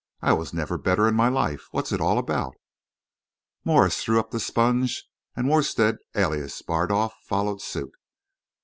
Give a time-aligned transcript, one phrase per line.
[0.23, 1.67] "I was never better in my life.
[1.69, 2.55] What's it all about?"
[3.63, 5.03] Morse threw up the sponge,
[5.35, 7.91] and Worstead, alias Bardolf, followed suit.